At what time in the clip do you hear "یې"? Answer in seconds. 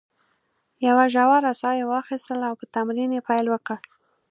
1.79-1.85, 3.15-3.21